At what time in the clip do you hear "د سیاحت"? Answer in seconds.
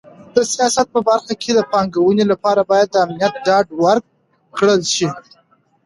0.35-0.87